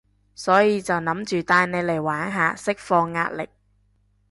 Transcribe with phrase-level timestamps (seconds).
[0.33, 3.47] 所以就諗住帶你嚟玩下，釋放壓力